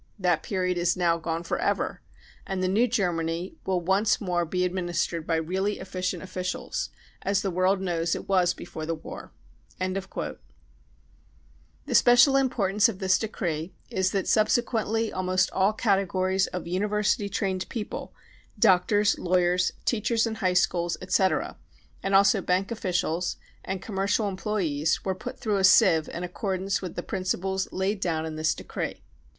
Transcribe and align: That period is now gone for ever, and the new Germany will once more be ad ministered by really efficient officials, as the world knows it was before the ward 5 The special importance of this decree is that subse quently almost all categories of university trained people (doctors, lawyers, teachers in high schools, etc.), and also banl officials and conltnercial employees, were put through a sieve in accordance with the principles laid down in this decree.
That 0.17 0.41
period 0.41 0.79
is 0.79 0.97
now 0.97 1.17
gone 1.19 1.43
for 1.43 1.59
ever, 1.59 2.01
and 2.47 2.63
the 2.63 2.67
new 2.67 2.87
Germany 2.87 3.53
will 3.67 3.81
once 3.81 4.19
more 4.19 4.45
be 4.45 4.65
ad 4.65 4.71
ministered 4.73 5.27
by 5.27 5.35
really 5.35 5.77
efficient 5.77 6.23
officials, 6.23 6.89
as 7.21 7.43
the 7.43 7.51
world 7.51 7.79
knows 7.79 8.15
it 8.15 8.27
was 8.27 8.55
before 8.55 8.87
the 8.87 8.95
ward 8.95 9.29
5 9.77 10.07
The 11.85 11.93
special 11.93 12.35
importance 12.35 12.89
of 12.89 12.97
this 12.97 13.19
decree 13.19 13.75
is 13.91 14.09
that 14.09 14.25
subse 14.25 14.59
quently 14.63 15.13
almost 15.13 15.51
all 15.51 15.71
categories 15.71 16.47
of 16.47 16.65
university 16.65 17.29
trained 17.29 17.69
people 17.69 18.11
(doctors, 18.57 19.19
lawyers, 19.19 19.71
teachers 19.85 20.25
in 20.25 20.33
high 20.41 20.53
schools, 20.53 20.97
etc.), 20.99 21.57
and 22.01 22.15
also 22.15 22.41
banl 22.41 22.71
officials 22.71 23.37
and 23.63 23.83
conltnercial 23.83 24.27
employees, 24.27 25.05
were 25.05 25.13
put 25.13 25.39
through 25.39 25.57
a 25.57 25.63
sieve 25.63 26.09
in 26.09 26.23
accordance 26.23 26.81
with 26.81 26.95
the 26.95 27.03
principles 27.03 27.67
laid 27.71 27.99
down 27.99 28.25
in 28.25 28.35
this 28.35 28.55
decree. 28.55 29.03